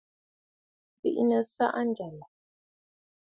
Bìʼinə̀ 1.01 1.41
saʼa 1.55 1.81
njyàlàʼà. 1.87 2.25